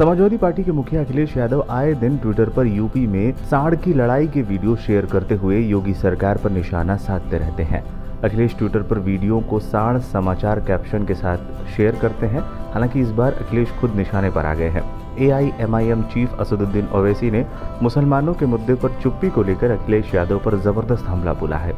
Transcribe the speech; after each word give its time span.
Samajwadi 0.00 0.36
party 0.36 0.62
के 0.64 0.72
मुखिया 0.72 1.00
अखिलेश 1.02 1.36
यादव 1.36 1.64
आए 1.70 1.92
दिन 1.94 2.16
ट्विटर 2.18 2.48
पर 2.48 2.66
यूपी 2.66 3.06
में 3.06 3.32
साड़ 3.48 3.74
की 3.74 3.92
लड़ाई 3.94 4.28
के 4.28 4.42
वीडियो 4.42 4.76
शेयर 4.76 5.06
करते 5.06 5.34
हुए 5.34 5.58
योगी 5.60 5.94
सरकार 5.94 6.38
पर 6.44 6.50
निशाना 6.50 6.96
साधते 6.98 7.38
रहते 7.38 7.62
हैं। 7.62 7.82
अखिलेश 8.24 8.54
ट्विटर 8.58 8.82
पर 8.82 8.98
वीडियो 8.98 9.40
को 9.40 9.58
साड़ 9.60 9.98
समाचार 9.98 10.60
कैप्शन 10.60 11.04
के 11.06 11.14
साथ 11.14 11.66
शेयर 11.76 11.96
करते 11.96 12.26
हैं। 12.26 12.40
हालाँकि 12.72 13.00
इस 13.00 13.10
बार 13.10 13.32
अखिलेश 13.34 13.72
खुद 13.80 13.94
निशाने 13.94 14.30
पर 14.30 14.46
आ 14.46 14.54
गए 14.54 14.68
हैं। 14.68 14.84
एआईएमआईएम 15.18 16.02
चीफ 16.14 16.40
असदुद्दीन 16.40 16.88
ओवैसी 16.94 17.30
ने 17.30 17.46
मुसलमानों 17.82 18.34
के 18.34 18.46
मुद्दे 18.46 18.74
पर 18.74 19.00
चुप्पी 19.02 19.30
को 19.30 19.42
लेकर 19.42 19.70
अखिलेश 19.70 20.14
यादव 20.14 20.38
पर 20.38 20.58
ज़बरदस्त 20.60 21.04
हमला 21.04 21.32
बोला 21.34 21.56
है। 21.56 21.74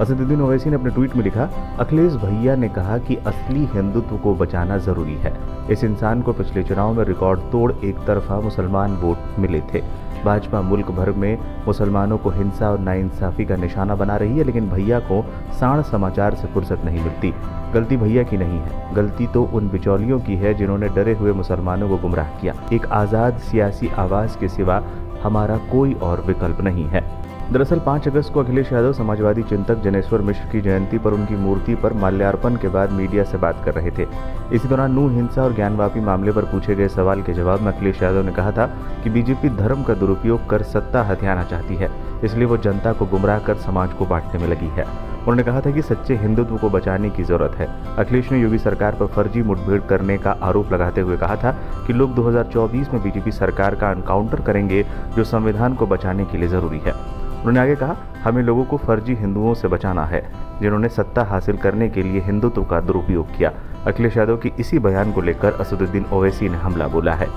असदुद्दीन 0.00 0.40
ओवैसी 0.42 0.70
ने 0.70 0.76
अपने 0.76 0.90
ट्वीट 0.90 1.14
में 1.16 1.22
लिखा, 1.24 1.44
अखिलेश 1.80 2.12
भैया 2.14 2.54
ने 2.56 2.68
कहा 2.68 2.96
कि 2.98 3.16
असली 3.26 3.64
हिंदुत्व 3.72 4.16
को 4.16 4.34
बचाना 4.34 4.78
ज़रूरी 4.78 5.14
है। 5.14 5.32
इस 5.70 5.84
इंसान 5.84 6.22
को 6.22 6.32
पिछले 6.32 6.62
चुनाव 6.62 6.92
में 6.94 7.04
रिकॉर्ड 7.04 7.40
तोड़ 7.52 7.72
एक 7.74 7.98
तरफा 8.06 8.40
मुसलमान 8.40 8.96
वोट 8.96 9.38
मिले 9.38 9.60
थे। 9.72 9.82
भाजपा 10.24 10.60
मुल्क 10.62 10.90
भर 10.90 11.10
में 11.12 11.38
मुसलमानों 11.66 12.18
को 12.18 12.30
हिंसा 12.30 12.70
और 12.70 12.78
नाइंसाफी 12.78 13.44
का 13.44 13.56
निशाना 13.56 13.94
बना 13.94 14.16
रही 14.16 14.38
है, 14.38 14.44
लेकिन 14.44 14.68
भैया 14.70 14.98
को 15.02 15.22
साण 15.60 15.82
समाचार 15.82 16.34
से 16.34 16.48
फुर्सत 16.54 16.84
नहीं 16.84 17.04
मिलती। 17.04 17.32
गलती 17.74 17.96
भैया 17.96 18.22
की 18.22 18.36
नहीं 18.36 18.58
है। 18.58 18.94
गलती 18.94 19.26
तो 19.26 19.44
उन 19.44 19.68
बिचौलियों 19.68 20.20
की 20.20 20.36
है 20.36 20.54
जिन्होंने 20.54 20.88
डरे 20.88 21.14
हुए 21.14 21.32
मुसलमानों 21.32 21.88
को 21.88 21.96
गुमराह 21.98 22.38
किया। 22.40 22.54
एक 22.72 22.86
आज़ाद 22.94 23.38
सियासी 23.40 23.88
आवाज़ 23.98 24.38
के 24.38 24.48
सिवा 24.48 24.82
हमारा 25.22 25.56
कोई 25.72 25.94
और 25.94 26.24
विकल्प 26.26 26.60
नहीं 26.60 26.86
है। 26.86 27.04
दरअसल 27.52 27.78
5 27.86 28.06
अगस्त 28.08 28.32
को 28.32 28.40
अखिलेश 28.40 28.70
यादव 28.72 28.92
समाजवादी 28.92 29.42
चिंतक 29.42 29.80
जनेश्वर 29.82 30.20
मिश्र 30.22 30.48
की 30.50 30.60
जयंती 30.60 30.98
पर 30.98 31.12
उनकी 31.12 31.36
मूर्ति 31.36 31.74
पर 31.74 31.92
माल्यार्पण 31.92 32.56
के 32.56 32.68
बाद 32.68 32.92
मीडिया 32.92 33.24
से 33.24 33.38
बात 33.38 33.62
कर 33.64 33.74
रहे 33.74 33.90
थे। 33.90 34.06
इसी 34.54 34.68
दौरान 34.68 34.92
नू 34.92 35.08
हिंसा 35.08 35.42
और 35.42 35.54
ज्ञानवापी 35.54 36.00
मामले 36.00 36.32
पर 36.32 36.44
पूछे 36.44 36.74
गए 36.74 36.88
सवाल 36.88 37.22
के 37.22 37.32
जवाब 37.32 37.60
में 37.60 37.72
अखिलेश 37.72 38.02
यादव 38.02 38.26
ने 38.26 38.32
कहा 38.32 38.52
था 38.52 38.66
कि 39.04 39.10
बीजेपी 39.10 39.48
धर्म 39.56 39.82
का 39.82 39.94
दुरुपयोग 39.94 40.48
कर 40.50 40.62
सत्ता 40.64 41.02
हथियाना 41.04 41.44
चाहती 41.44 41.76
है, 41.76 41.90
इसलिए 42.24 42.46
वो 42.46 42.56
जनता 42.58 42.92
को 42.92 43.06
गुमराह 43.08 43.38
कर 43.38 43.56
समाज 43.58 43.92
को 43.92 44.06
बांटने 44.06 44.40
में 44.40 44.48
लगी 44.48 44.68
है। 44.70 44.84
उन्होंने 45.12 45.42
कहा 45.42 45.60
था 45.60 45.70
कि 45.70 45.82
सच्चे 45.82 46.16
हिंदुत्व 46.16 46.56
को 46.56 46.70
बचाने 46.70 47.10
की 47.10 47.22
ज़रूरत 47.24 47.56
है। 47.56 47.66
अखिलेश 47.96 48.30
ने 48.32 48.40
योगी 48.40 48.58
सरकार 48.60 48.94
पर 48.94 49.06
फर्जी 49.08 49.42
मुठभेड़ 49.42 49.80
करने 49.82 50.18
का 50.18 50.36
आरोप 50.42 50.72
लगाते 50.72 51.00
हुए 51.00 51.16
कहा 51.16 51.36
था 51.36 51.50
कि 51.86 51.92
लोग 51.92 52.14
2024 52.14 52.92
में 52.92 53.02
बीजेपी 53.02 53.32
सरकार 53.32 53.74
का 53.74 53.90
एनकाउंटर 53.92 54.40
करेंगे 54.42 54.84
जो 55.16 55.24
संविधान 55.26 55.74
को 55.74 55.86
बचाने 55.86 56.24
के 56.24 56.38
लिए 56.38 56.48
ज़रूरी 56.48 56.78
है। 56.78 56.94
उन्होंने 57.40 57.60
आगे 57.60 57.74
कहा, 57.74 57.96
हमें 58.24 58.42
लोगों 58.42 58.64
को 58.64 58.76
फर्जी 58.76 59.14
हिंदुओं 59.14 59.54
से 59.54 59.68
बचाना 59.68 60.04
है, 60.04 60.32
जिन्होंने 60.60 60.88
सत्ता 60.88 61.22
हासिल 61.22 61.56
करने 61.56 61.88
के 61.88 62.02
लिए 62.02 62.20
हिंदुत्व 62.20 62.64
का 62.64 62.80
दुरुपयोग 62.80 63.36
किया। 63.36 63.52
अखिलेश 63.86 64.16
यादव 64.16 64.36
की 64.36 64.52
इसी 64.60 64.78
बयान 64.78 65.12
को 65.12 65.20
लेकर 65.20 65.52
असदुद्दीन 65.52 66.04
ओवैसी 66.12 66.48
ने 66.48 66.56
हमला 66.56 66.88
बोला 66.88 67.14
है। 67.14 67.28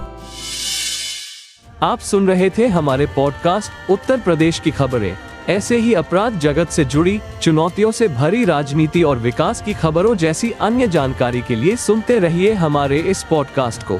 आप 1.84 2.00
सुन 2.00 2.28
रहे 2.28 2.50
थे 2.50 2.68
हमारे 2.68 3.06
पॉडकास्ट 3.06 3.92
उत्तर 3.92 4.20
प्रदेश 4.20 4.60
की 4.60 4.72
खबरें। 4.72 5.18
ऐसे 5.50 5.78
ही 5.78 5.94
अपराध 5.94 6.34
जगत 6.34 6.68
से 6.68 6.86
जुड़ी, 6.86 7.22
चुनौतियों 7.42 7.92
से 7.92 8.08
भरी 8.08 8.46
राजनीति 8.46 9.04
और 9.04 9.18
विकास 9.18 9.62
की 9.62 9.74
खबरों 9.74 10.16
जैसी 10.16 10.52
अन्य 10.52 10.88
जानकारी 10.88 11.42
के 11.42 11.56
लिए 11.56 11.76
सुनते 11.76 12.20
रहिए 12.20 12.54
हमारे 12.54 12.98
इस 12.98 13.24
पॉडकास्ट 13.24 13.84
को। 13.84 14.00